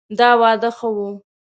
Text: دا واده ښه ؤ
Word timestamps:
دا 0.19 0.29
واده 0.41 0.69
ښه 0.77 0.87
ؤ 1.05 1.09